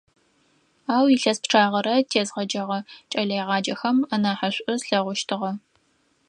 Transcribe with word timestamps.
Ау 0.95 1.05
илъэс 1.15 1.37
пчъагъэрэ 1.43 1.95
тезгъэджэгъэ 2.09 2.79
кӀэлэегъаджэхэм 3.11 3.97
анахьышӀу 4.13 4.79
слъэгъущтыгъэ. 4.81 5.51